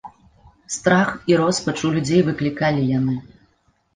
Страх 0.75 1.09
і 1.33 1.37
роспач 1.41 1.75
у 1.89 1.91
людзей 1.97 2.21
выклікалі 2.29 2.81
яны. 2.99 3.15